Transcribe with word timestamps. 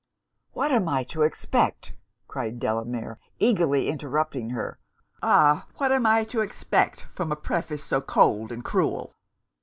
'What 0.53 0.71
am 0.71 0.89
I 0.89 1.03
to 1.03 1.21
expect,' 1.21 1.93
cried 2.27 2.59
Delamere, 2.59 3.19
eagerly 3.37 3.87
interrupting 3.87 4.49
her 4.49 4.79
'Ah! 5.21 5.67
what 5.77 5.91
am 5.91 6.07
I 6.07 6.23
to 6.23 6.39
expect 6.41 7.01
from 7.13 7.31
a 7.31 7.35
preface 7.35 7.83
so 7.83 8.01
cold 8.01 8.51
and 8.51 8.65
cruel? 8.65 9.13